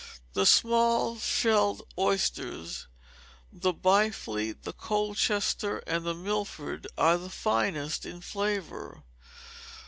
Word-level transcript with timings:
The 0.33 0.47
small 0.47 1.19
shelled 1.19 1.83
oysters, 1.95 2.87
the 3.53 3.71
Byfleet, 3.71 4.65
Colchester, 4.75 5.83
and 5.85 6.23
Milford, 6.23 6.87
are 6.97 7.19
the 7.19 7.29
finest 7.29 8.03
in 8.03 8.19
flavour. 8.19 9.03